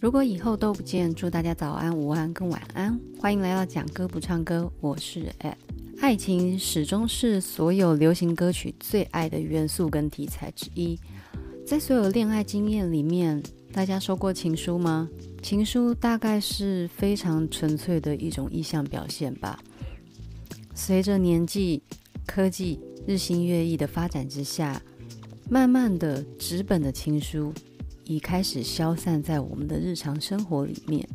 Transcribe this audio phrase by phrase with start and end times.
[0.00, 2.98] 如果以后都不见，祝大家早安、午安跟晚安。
[3.18, 5.54] 欢迎来到讲歌不唱歌，我是 Ed。
[6.00, 10.98] 爱情始终是所有流行歌曲最爱的元素跟题材之一。
[11.66, 13.42] 在所有恋爱经验里面，
[13.72, 15.08] 大家收过情书吗？
[15.40, 19.58] 情书大概是非常纯粹的一种意象表现吧。
[20.74, 21.82] 随着年纪、
[22.26, 24.82] 科技日新月异的发展之下，
[25.48, 27.54] 慢慢的纸本的情书
[28.04, 31.06] 已开始消散在我们的日常生活里面。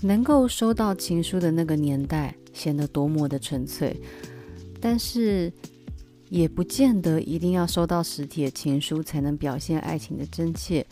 [0.00, 4.00] 能够收到情书的那个年代，显得多么的纯粹，
[4.80, 5.52] 但是
[6.28, 10.86] 也不见得一定要收到实体的情书才能表现爱情的真切。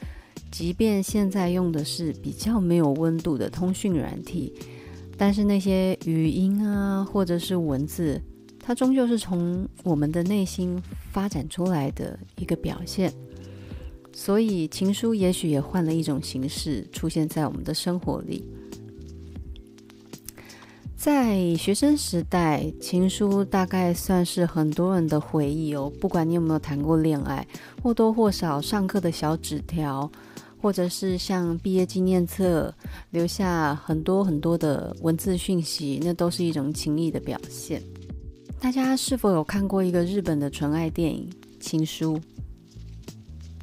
[0.51, 4.52] 即便现在用的是比较没有温度的通讯软体，
[5.16, 8.20] 但是那些语音啊，或者是文字，
[8.59, 13.12] 它终究是从我们的内心发展出来的一个表现。
[14.18, 18.42] 所以，情书也许也换了一种形式出现在我们的生活里。
[20.96, 25.92] 在学生时代，情书大概算是很多人的回忆哦。
[26.00, 27.46] 不管你有没有谈过恋爱，
[27.82, 30.10] 或多或少上课的小纸条，
[30.62, 32.74] 或者是像毕业纪念册
[33.10, 37.82] 留下很多很多的文字讯息，那都是一种情谊的表现。
[38.59, 41.28] 大家是否有看过一个日本的纯爱电影
[41.62, 42.16] 《情书》？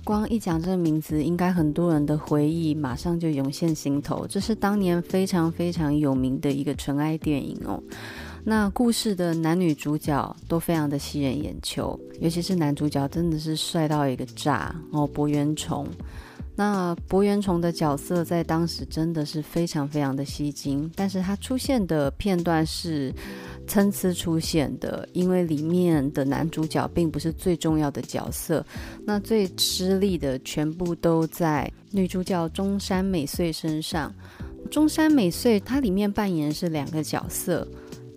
[0.04, 4.28] 光一讲这个名字，应该很多人的回忆马上就涌现心头。
[4.28, 7.82] 这是当年非常非常有名的一个纯爱电影哦。
[8.44, 15.88] 那故事的男女主角都非常的吸人眼球，尤其是男主角真的是帅到一个炸哦，柏原崇。
[16.56, 23.14] 那柏原崇的角色在当时真的是非常非常的吸睛，但是他出现的片段是。
[23.66, 28.66] 参差出现的，因为里面的男主角并不是最重要的角色，
[29.06, 34.14] 那最吃力的全部都在女主角中山美穗身上。
[34.72, 37.68] 中山美穗她里面扮演是两个角色，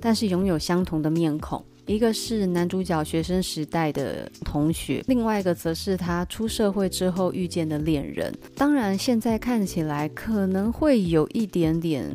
[0.00, 8.32] 但是拥有相同的面孔，一个是男主角学生时代的同学，另外一个则是他出社会之后遇见的恋人。
[8.54, 12.10] 当然，现在看起来可能会有一点点。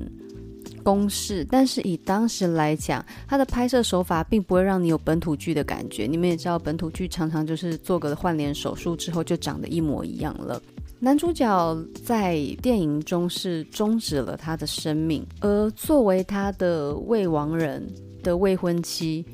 [0.83, 6.05] 公式，但是以当时来讲，它的拍摄手法并不会让你有本土剧的感觉。
[6.05, 10.61] 你们也知道，本土剧常常就是做个换脸手术之后就长得一模一样了。
[10.99, 17.87] 男主角在电影中是终止了他的生命，而作为他的未亡人
[18.21, 19.25] 的未婚妻，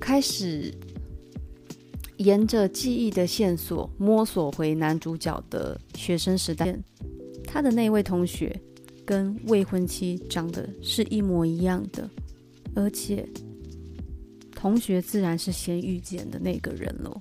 [0.00, 0.72] 开始
[2.16, 6.74] 沿着记忆的线索摸索回男主角的学生时代，
[7.44, 8.58] 他的那位同学。
[9.08, 12.06] 跟未婚妻长得是一模一样的，
[12.74, 13.26] 而且
[14.54, 17.18] 同学自然是先遇见的那个人喽。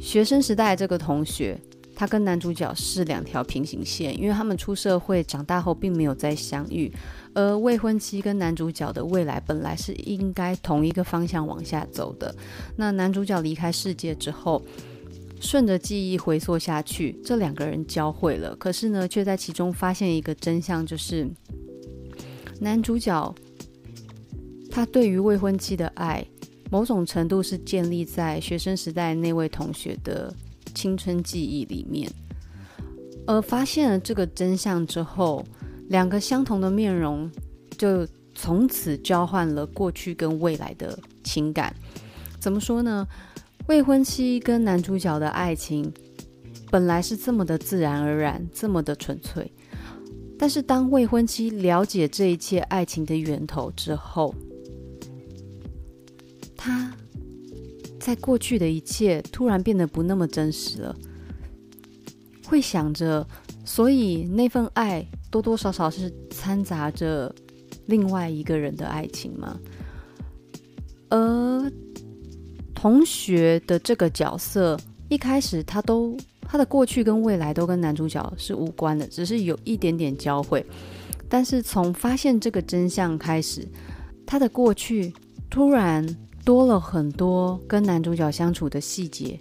[0.00, 1.56] 学生时代这个同学，
[1.94, 6.92] 他跟男主角是两条平行线，因为他们出社会长大后并没有再相遇。
[7.34, 12.34] 而未婚妻跟男主角的未来本来是应该同一个方向往下走的。
[12.74, 14.60] 那男主角离开世界之后。
[15.44, 18.56] 顺着记忆回溯下去，这两个人交汇了。
[18.56, 21.28] 可是呢，却在其中发现一个真相，就是
[22.60, 23.34] 男主角
[24.70, 26.26] 他对于未婚妻的爱，
[26.70, 30.34] 某种程度是建立在学生时代那位同学的
[30.74, 32.10] 青春记忆里面。
[33.26, 35.44] 而发现了这个真相之后，
[35.88, 37.30] 两个相同的面容
[37.76, 41.74] 就从此交换了过去跟未来的情感。
[42.40, 43.06] 怎么说呢？
[43.66, 45.90] 未婚妻跟男主角的爱情
[46.70, 49.50] 本来是这么的自然而然，这么的纯粹。
[50.38, 54.34] 但是当未婚妻了解这一切爱情的源头之后，
[56.56, 56.94] 她
[57.98, 60.94] 在过去的一切突然变得不那么真实了。
[62.46, 63.26] 会想着，
[63.64, 67.34] 所以那份爱多多少少是掺杂着
[67.86, 69.58] 另外一个人的爱情吗？
[71.08, 71.72] 而
[72.84, 74.78] 同学的这个角色，
[75.08, 80.62] 一开始他都他的过去跟未来都跟男主角是无关的，只是有一点点交汇。
[81.26, 83.66] 但是从发现这个真相开始，
[84.26, 85.10] 他的过去
[85.48, 86.06] 突然
[86.44, 89.40] 多了很多跟男主角相处的细节，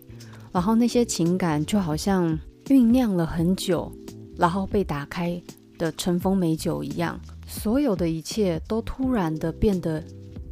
[0.53, 3.91] 然后那些情感就好像酝酿了很久，
[4.37, 5.43] 然后被打开
[5.77, 10.01] 的尘封美酒一样，所有的一切都突然的变得。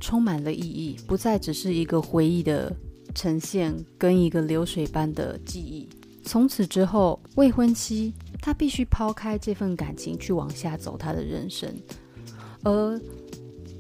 [0.02, 2.76] 充满了意义，不再只是一个回忆的
[3.16, 5.88] 呈现，跟一个流水般的记忆。
[6.24, 11.74] 从此之后，未婚妻她必须抛开这份感情去往下走她的人生，
[12.64, 13.00] 而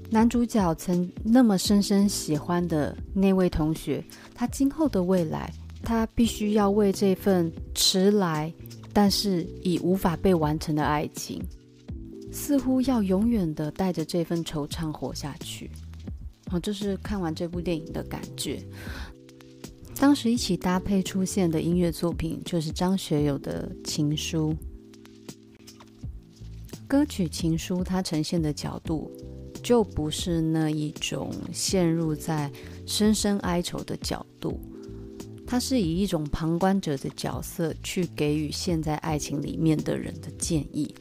[0.09, 4.03] 男主角曾那么深深喜欢的那位同学，
[4.35, 5.53] 他今后的未来，
[5.83, 8.53] 他必须要为这份迟来
[8.91, 11.41] 但是已无法被完成的爱情，
[12.29, 15.71] 似乎要永远的带着这份惆怅活下去。
[16.51, 18.61] 哦，这是看完这部电影的感觉。
[19.95, 24.53] 当时一起搭配出现的音乐作品就是张学友的《情书》。
[26.87, 29.09] 歌曲《情书》它呈现的角度，
[29.63, 32.51] 就不是那一种陷入在
[32.85, 34.59] 深深哀愁的角度。
[35.47, 40.93] 它是以一种旁观者的角色去给予陷在爱情里面的人的建议。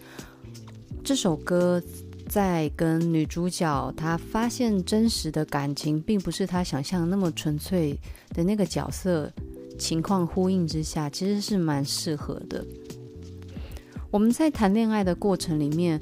[1.03, 1.83] 这首歌
[2.31, 7.99] 在跟女主角她发现真实的感情，并不是她想象那么纯粹
[8.33, 9.29] 的那个角色
[9.77, 12.65] 情况呼应之下，其实是蛮适合的。
[14.13, 16.01] 我们在谈恋爱的过程里面，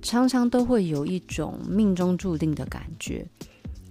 [0.00, 3.26] 常常都会有一种命中注定的感觉。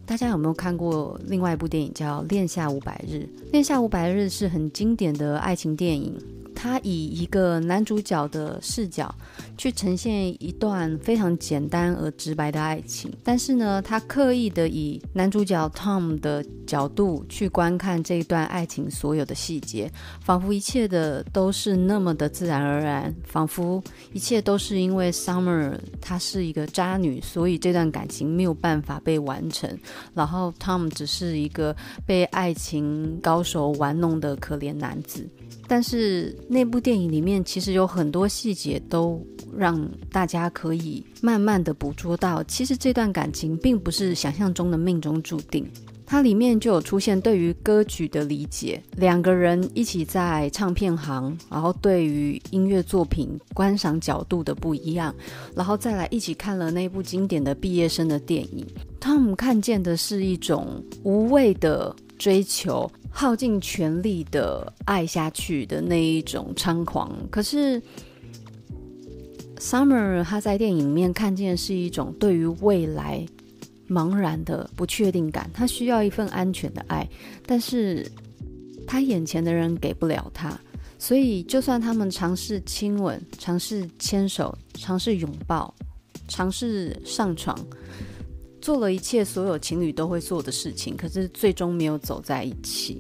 [0.08, 3.30] 大家有没有看过另外一部电影叫《恋夏五百日》？
[3.52, 6.16] 《恋夏五百日》是很经典的爱情电影。
[6.56, 9.14] 他以一个男主角的视角
[9.58, 19.92] 去呈现一段非常简单而直白的爱情，但是呢，他刻意的以男主角 Tom 的角度去观看这一段爱情所有的细节，
[20.22, 29.70] 仿佛一切的都是那么的自然而然，仿佛一切都是因为 Summer 她是一个渣女，所以这段感情没有办法被完成，
[30.14, 31.76] 然后 Tom 只是一个
[32.06, 35.28] 被爱情高手玩弄的可怜男子。
[35.68, 39.20] 但是那部电影里面其实有很多细节都
[39.58, 45.66] 让大家可以慢慢的捕捉到，其实这段感情并不是想象中的命中注定。
[46.08, 55.14] 它里面就有出现对于歌曲的理解，两个人一起在唱片行，然后对于音乐作品观赏角度的不一样，
[55.56, 58.64] 然后再来一起看了那部经典的毕业生的电影。
[59.00, 62.88] 汤姆看见的是一种无畏的追求。
[63.18, 67.82] 耗尽全力的爱下去的那一种猖狂，可是
[69.58, 73.26] Summer 他在电影里面看见是一种对于未来
[73.88, 77.08] 茫然的不确定感，他需要一份安全的爱，
[77.46, 78.06] 但是
[78.86, 80.60] 他眼前的人给不了他，
[81.00, 85.74] 所以就算他们尝试亲吻、尝试牵手、尝试拥抱、
[86.28, 87.58] 尝试上床。
[88.66, 93.00] 做了一切所有情侣都会做的事情，可是最终没有走在一起。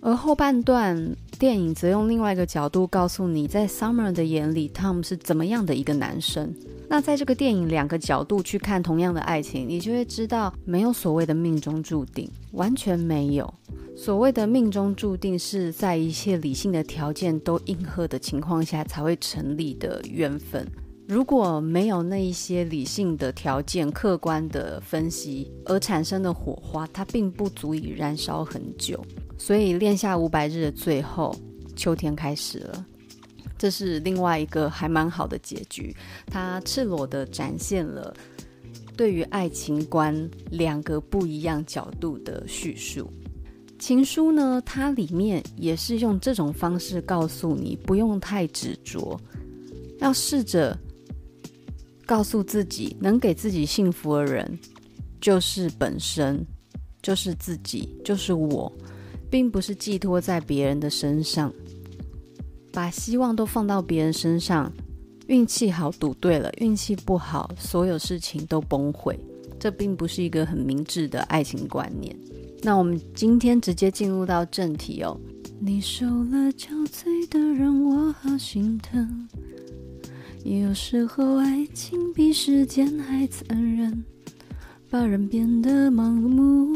[0.00, 6.52] 而后半段电影则用另外一个角度告诉你，在 Summer 的眼里，Tom 是怎么样的一个男生。
[6.88, 13.54] 那在这个电影两个角度去看同样的爱情，你就会知道，没有所谓的命中注定，完全没有。
[13.96, 20.68] 所谓的命中注定，是在一切理性的条件都应和的情况下才会成立的缘分。
[21.06, 29.04] 如果没有那一些理性的条件、客观的分析而产生的火花，它并不足以燃烧很久。
[29.36, 31.36] 所以，恋下五百日的最后，
[31.76, 32.86] 秋天开始了，
[33.58, 35.94] 这是另外一个还蛮好的结局。
[36.26, 38.14] 它赤裸地展现了
[38.96, 43.12] 对于爱情观两个不一样角度的叙述。
[43.78, 49.20] 情书呢，它里面也是用这种方式告诉你，不用太执着，
[49.98, 50.74] 要试着。
[52.06, 54.58] 告诉自己，能给自己幸福的人，
[55.20, 56.44] 就是本身，
[57.02, 58.70] 就是自己，就是我，
[59.30, 61.52] 并不是寄托在别人的身上，
[62.72, 64.72] 把希望都放到别人身上，
[65.26, 69.16] 运气好赌对了，运气不好，所有事情都崩溃，
[69.58, 72.14] 这并不是一个很明智的爱情观念。
[72.62, 75.18] 那我们今天直接进入到正题哦。
[75.60, 79.28] 你受了憔悴的人，我好心疼。
[80.44, 84.04] 有时候，爱情比时间还残忍，
[84.90, 86.70] 把人变得盲目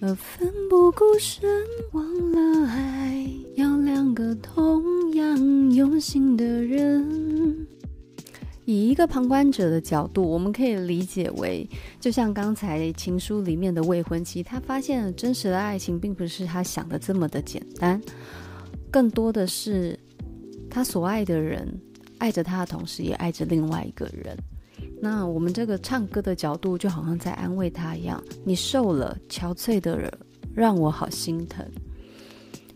[0.00, 1.48] 而奋不顾身。
[1.92, 7.64] 忘了爱要两个同样用心的人。
[8.64, 11.64] 以一个旁观者的角度，我们可以理解为，
[12.00, 18.02] 就像刚才情书里面的未婚妻，她发现真实的爱情并不是她想的这么的简单，
[18.90, 19.96] 更多的是
[20.68, 21.80] 她所爱的人。
[22.18, 24.36] 爱着他的同时，也爱着另外一个人。
[25.00, 30.12] 那我们这个唱歌的角度，就好像在安慰他一样：你瘦了，憔悴的人，
[30.54, 31.64] 让我好心疼。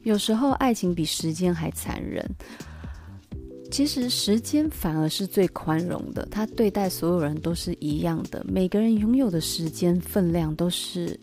[0.02, 2.24] 有时候，爱情比时间还残忍。
[3.70, 8.44] 其实，时间反而是最宽容的，他对待所有人都是一样的。
[8.48, 11.18] 每个人拥有的时间分量都是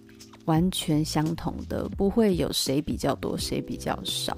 [0.45, 4.37] 完全相同的，不会有谁比较多，谁比较少。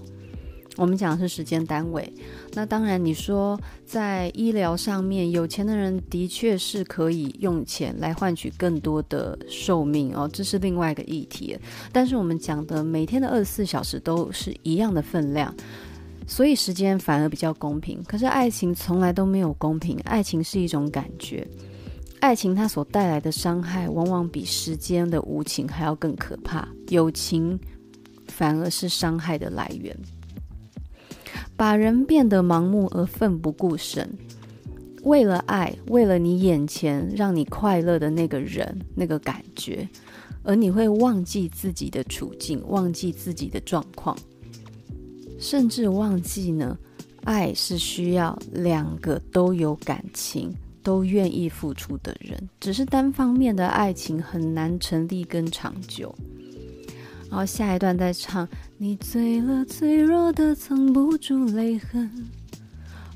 [0.77, 2.11] 我们讲的是时间单位，
[2.53, 11.57] 那当然你说在医疗上面，有钱的人的确是可以用钱来换取更多的寿命哦，这是另外一个议题。
[11.91, 15.53] 但是我们讲的每天的二十四小时都是一样的分量，
[16.25, 18.01] 所以时间反而比较公平。
[18.03, 21.45] 可是爱情从来都没有公平，爱情是一种感觉，
[22.21, 26.65] 爱情它所带来的伤害往往比时间的无情还要更可怕。
[26.87, 27.59] 友情
[28.27, 29.93] 反而是伤害的来源，
[31.59, 34.09] 把人变得盲目而奋不顾身。
[35.03, 39.85] 为了爱，为了你眼前让你快乐的那个人，那个感觉，
[40.41, 44.17] 而你会忘记自己的处境，忘记自己的状况，
[45.37, 46.77] 甚至忘记呢，
[47.25, 56.15] 爱是需要两个都有感情、都愿意付出的人，只是单方面的爱情很难成立跟长久。
[57.29, 62.09] 然后下一段再唱，你醉了，脆弱的藏不住泪痕。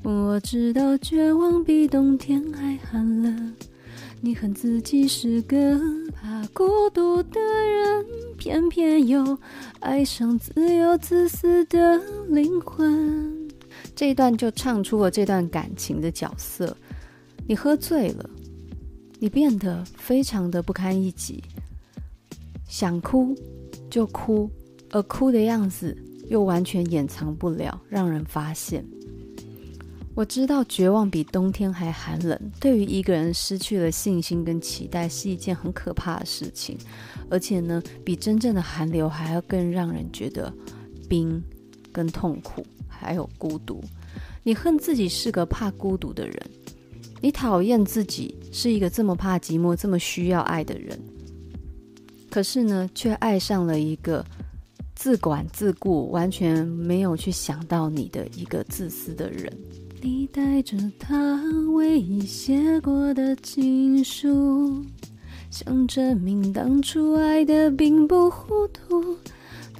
[0.02, 3.54] 我知道绝望比冬天还寒冷，
[4.20, 5.80] 你恨自己是个
[6.14, 8.06] 怕孤独的人，
[8.36, 9.36] 偏偏又
[9.80, 13.48] 爱上自由自私的灵魂。
[13.96, 16.76] 这一段就唱出了这段感情的角色。
[17.46, 18.30] 你喝醉了，
[19.18, 21.42] 你变得非常的不堪一击，
[22.68, 23.36] 想哭
[23.94, 24.50] 就哭，
[24.90, 25.96] 而哭的样子
[26.26, 28.84] 又完全掩藏不了，让人发现。
[30.16, 32.36] 我知道绝望比冬天还寒冷。
[32.58, 36.76] 对于一个人失去了信心跟期待，是一件很可怕的事情，
[37.30, 40.52] 而且呢，比真正的寒流还要更让人觉得
[41.08, 41.40] 冰、
[41.92, 43.80] 跟痛苦，还有孤独。
[44.42, 46.36] 你恨自己是个怕孤独的人，
[47.20, 50.98] 你讨厌自己是一个这么怕寂寞、这么需要爱的人，
[52.34, 54.24] 可是呢，却爱上了一个
[54.96, 59.48] 自管自顾、完全没有去想到你的一个自私的人。
[60.02, 61.40] 你带着他
[61.74, 64.84] 唯一写过的情书，
[65.48, 69.16] 想证明当初爱的并不糊涂。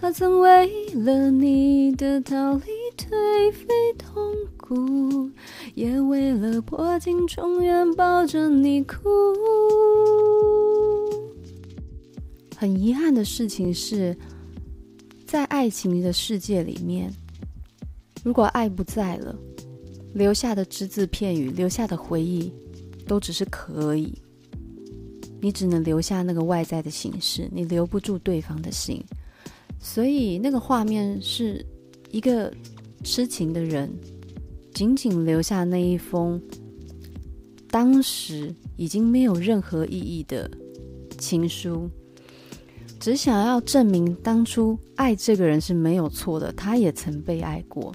[0.00, 2.62] 他曾为了你的逃离
[2.96, 3.66] 颓废
[3.99, 5.28] 痛苦，
[5.75, 9.02] 也为了破镜重圆抱着你哭。
[12.56, 14.16] 很遗憾的事情是，
[15.26, 17.12] 在爱情的世界里面，
[18.23, 19.37] 如果爱不在了。
[20.14, 22.52] 留下的只字片语，留下的回忆，
[23.04, 24.14] 都只是壳而已。
[25.40, 29.02] 你只能留下那个外在的形式，你留不住对方的心。
[29.80, 31.66] 所以那个画面是
[32.12, 32.54] 一个
[33.02, 33.92] 痴情的人，
[34.73, 36.40] 仅仅留下那一封
[37.68, 40.49] 当时已经没有任何意义的
[41.18, 41.90] 情书，
[43.04, 47.94] 只想要证明当初爱这个人是没有错的，他也曾被爱过。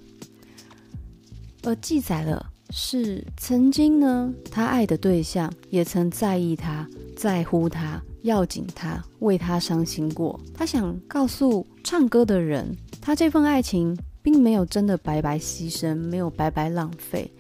[1.63, 6.88] 而记载了是曾经呢，他爱的对象也曾在意他、
[7.18, 10.39] 在乎他、要紧他、为他伤心过。
[10.54, 17.34] 他想告诉唱歌的人，他这份爱情并没有真的白白牺牲，没有白白浪费。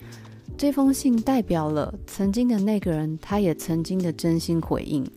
[0.57, 5.07] 这封信代表了曾经的那个人，他也曾经的真心回应，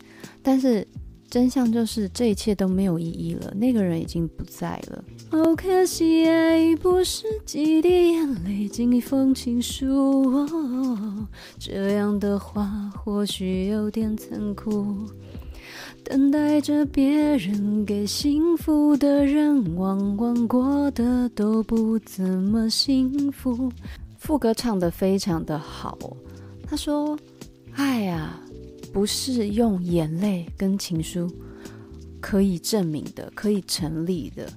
[0.43, 0.87] 但是。
[1.33, 5.03] 真相就是这一切都没有意义了，那个人已经不在了。
[5.31, 11.27] 好可惜，爱不是几滴眼泪经一封情书，哦，
[11.59, 12.69] 这样的话
[13.03, 14.87] 或许有点残酷。
[16.05, 17.09] 等待着别
[17.39, 23.73] 人给幸福的人，往往过得都不怎么幸福。
[24.19, 25.97] 副歌唱得非常的好，
[26.69, 27.19] 他说
[27.73, 28.39] ：“爱啊。”
[28.93, 31.31] 不是用眼泪跟情书
[32.21, 34.49] 可以证明的，可以成立的。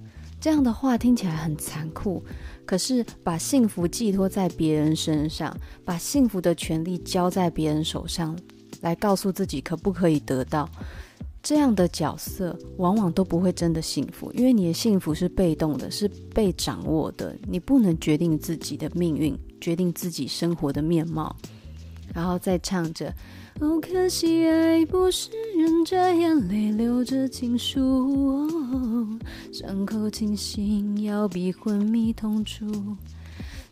[0.41, 2.23] 这样的话听起来很残酷，
[2.65, 8.37] 可是把幸福寄托在别人身上，把幸福的权利交在别人手上，
[8.81, 10.69] 来告诉自己可不可以得到，
[11.41, 21.35] 这样的角色往往都不会真的幸福，因为你的幸福是被动的，是被掌握的，你不能决定自己的命运，决定自己生活的面貌。
[22.13, 23.11] 然后再唱着。
[23.61, 29.19] 哦，可惜爱不是忍着眼泪留着情书，哦，
[29.51, 32.65] 伤口清醒要比昏迷痛楚，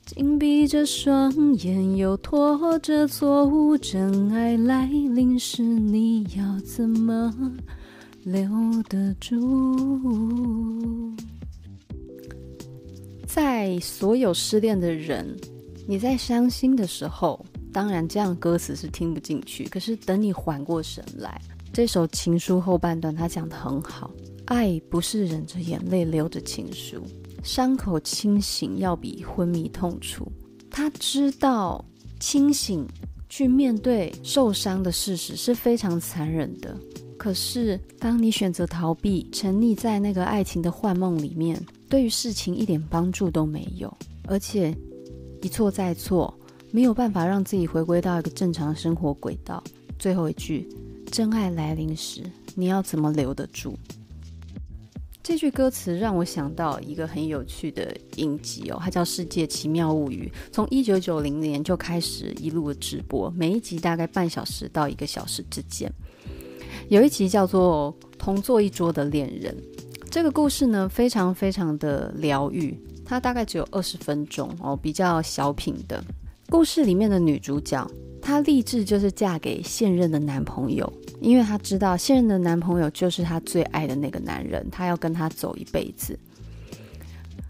[0.05, 7.33] 紧闭着双眼又拖着错误，真爱来临时你要怎么
[8.23, 8.47] 留
[8.87, 11.13] 得住？
[13.27, 15.35] 在所有失恋的人，
[15.85, 17.45] 你在伤心的时候。
[17.73, 19.65] 当然，这样歌词是听不进去。
[19.65, 21.41] 可是等你缓过神来，
[21.73, 24.11] 这首情书后半段他讲得很好。
[24.45, 27.01] 爱不是忍着眼泪留着情书，
[27.43, 30.31] 伤口清醒要比昏迷痛楚。
[30.69, 31.83] 他知道
[32.19, 32.85] 清醒
[33.27, 36.77] 去面对受伤的事实是非常残忍的。
[37.17, 43.91] 可是当你选择逃避，沉溺在那个爱情的幻梦里面，对于事情一点帮助都没有。
[44.27, 44.75] 而且
[45.41, 46.37] 一错再错，
[46.75, 49.63] 没有办法让自己回归到一个正常生活轨道。
[49.99, 50.67] 最后一句，
[51.11, 52.23] 真爱来临时，
[52.55, 53.75] 你要怎么留得住？
[55.21, 65.87] 这句歌词让我想到一个很有趣的影集哦，它叫《世界奇妙物语》，从一九九零年就开始一路直播，每一集大概半小时到一个小时之间。
[66.89, 69.55] 有一集叫做《同坐一桌的恋人》，
[70.09, 72.75] 这个故事呢非常非常的疗愈，
[73.05, 76.03] 它大概只有二十分钟哦，比较小品的。
[76.53, 77.83] 故事里面的女主角，
[78.21, 80.93] 她立志就是嫁给现任的男朋友。
[81.19, 86.15] 因为她知道现任的男朋友就是她最爱的那个男人，她要跟他走一辈子。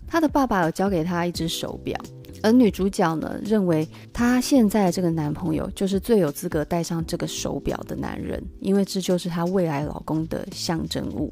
[0.07, 2.00] 她的爸爸有交给她一只手表，
[2.41, 11.29] 而女主角呢，认为她现在的这个男朋友就是最有资格戴上这个手表的男人，因为这就是她未来老公的象征物。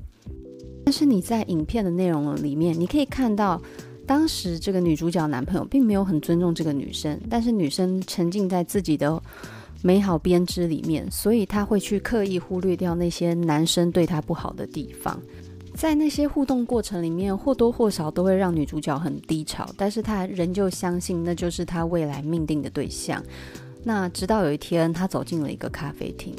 [0.84, 3.62] 但是你在影片的内容里面，你可以看到，
[4.12, 9.24] 当时这个女主角男朋友并没有很尊重这个女生，但是女生沉浸在自己的。
[9.84, 15.20] 美好编织里面，所以她会去刻意忽略掉那些男生对她不好的地方。
[15.74, 23.24] 在那些互动过程里面，或多或少都会让女主角很低潮，但是她仍旧相信那就是她未来命定的对象。
[23.84, 26.36] 那直到有一天，她走进了一个咖啡厅，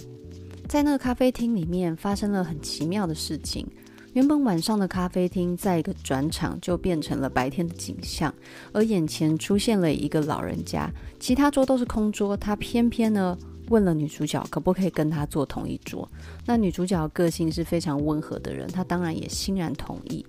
[0.68, 3.66] 在那个咖啡厅里面发生了很奇妙的事情。
[4.12, 8.32] 原本晚上的咖啡厅，在一个转场就变成了白天的景象，
[8.72, 13.36] 而眼前出现了一个老人家，其他桌都是空桌，他偏偏呢
[13.68, 16.06] 问了女主角可不可以跟他坐同一桌。
[16.44, 20.24] 那女主角个性是非常温和的人，她当然也欣然同意。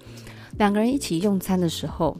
[0.57, 2.15] 两个人一起用餐的时候，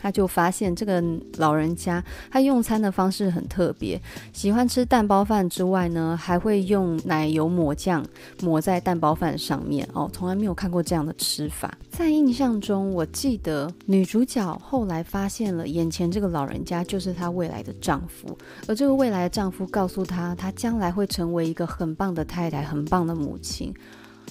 [0.00, 1.02] 他就发现这个
[1.36, 4.00] 老人家，他用餐的方式很特别，
[4.32, 8.04] 喜欢吃蛋包饭之外呢，还会用奶油抹酱
[8.40, 11.76] 抹在蛋包饭上面哦，从来没有看过这样的吃法。
[11.90, 18.36] 在印象中，我记得女主角后来发现了眼前这个老人家就是她未来的丈夫，
[18.66, 23.72] 而这个未来的丈夫告诉她，她将来会成为一个很棒的太太，很棒的母亲，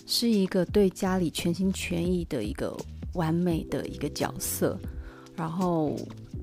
[0.05, 2.75] 是一个对家里全心全意的一个
[3.13, 4.77] 完美的一个角色。
[5.35, 5.95] 然后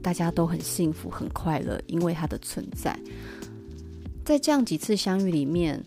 [0.03, 2.99] 大家都很幸福、很快乐，因为他的存在。
[4.25, 5.83] 在这样几次相遇里面，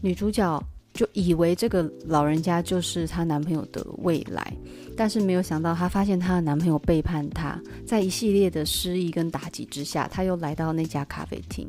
[0.00, 0.62] 女主角
[0.94, 4.56] 就以为这个老人家就是她男朋友的未来，
[4.96, 7.60] 但是没有想到，她发现她的男朋友背叛她。
[7.86, 11.68] 在一系列的失意跟打击之下，她又来到那家咖啡厅，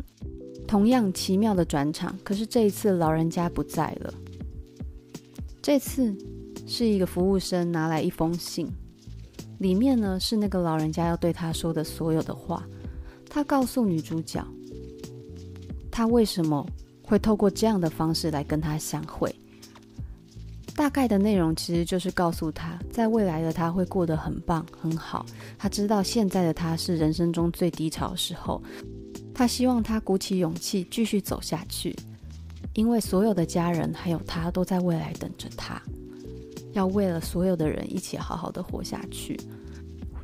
[0.67, 2.17] 同样奇妙的转场。
[2.23, 4.13] 可是这一次，老人家不在了。
[5.61, 6.15] 这次
[6.67, 8.67] 是一个服务生拿来一封信。
[9.59, 12.65] 里面呢，是那个老人家要对他说的所有的话。
[13.29, 14.43] 他告诉女主角，
[15.91, 16.65] 他为什么
[17.03, 19.33] 会透过这样的方式来跟他相会。
[20.75, 25.25] 大概的内容其实就是告诉他，在未来的他会过得很棒很好。
[25.57, 28.63] 他知道现在的他是人生中最低潮的时候，
[29.33, 31.95] 他希望他鼓起勇气继续走下去，
[32.73, 35.81] 因为所有的家人还有他都在未来等着他。
[36.73, 39.39] 要为了所有的人一起好好的活下去。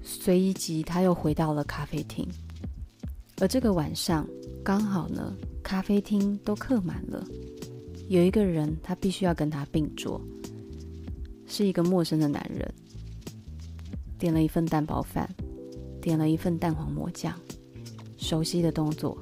[0.01, 2.27] 随即，他又回到了咖啡厅，
[3.41, 4.27] 而这个晚上
[4.63, 7.25] 刚好呢，咖啡厅都客满了。
[8.08, 10.21] 有一个人，他必须要跟他并桌，
[11.47, 12.71] 是一个陌生的男人，
[14.19, 15.27] 点了一份蛋包饭，
[15.99, 17.34] 点了一份蛋黄抹酱，
[18.15, 19.17] 熟悉的动作，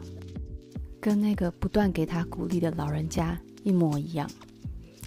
[0.99, 4.29] 跟那个不断给他鼓励的老人家一模一样。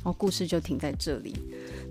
[0.04, 1.34] 哦，故事就停在这里。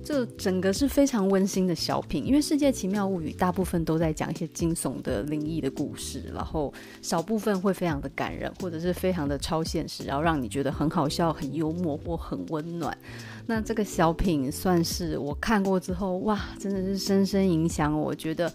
[0.05, 12.95] 这整个是非常温馨的小品，因为《世界奇妙物语》大部分都在讲一些惊悚的灵异的故事，然后少部分会非常的感人，或者是非常的超现实，然后让你觉得很好笑、很幽默或很温暖。
[13.47, 18.53] 那这个小品算是我看过之后，哇，真的是深深影响我，觉得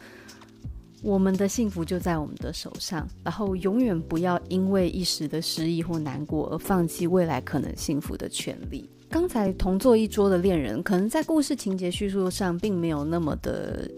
[1.02, 8.88] 我们的幸福就在我们的手上，然后永远不要因为一时的失意或难过而放弃未来可能幸福的权利。
[9.08, 13.90] 刚才同坐一桌的恋人，可能在故事情节叙述上并没有那么的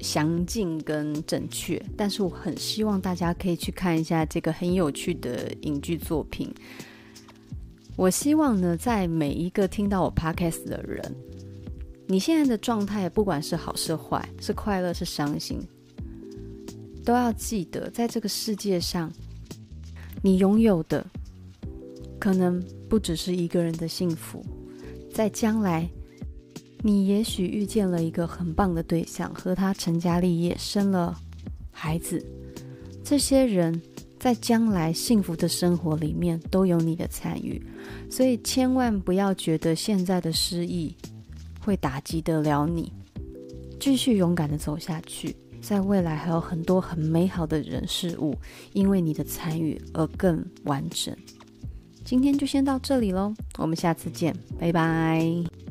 [0.00, 6.52] 详尽跟正确，但是我很希望大家可以去看一下这个很有趣的影剧作品。
[7.96, 11.00] 我希望呢，在每一个听到我 podcast 的人，
[12.06, 15.58] 你现在的状态，不管是好是坏，是快乐是伤心，
[17.04, 19.12] 都要记得，在这个世界上，
[20.22, 21.04] 你拥有的
[22.18, 22.62] 可能。
[22.86, 24.44] 不只是一个人的幸福，
[25.12, 25.88] 在将来，
[26.80, 31.18] 你也许遇见了一个很棒的对象，和他成家立业，生了
[31.72, 32.24] 孩子。
[33.02, 33.82] 这些人
[34.20, 37.60] 在将来幸福的生活里面都有你的参与，
[38.08, 40.94] 所以千万不要觉得现在的失意
[41.58, 42.92] 会打击得了你，
[43.80, 45.34] 继续勇敢的走下去。
[45.66, 48.36] 在未来还有很多很美好的人事物，
[48.74, 51.16] 因为你的参与而更完整。
[52.04, 55.63] 今天就先到这里喽，我们下次见，拜拜。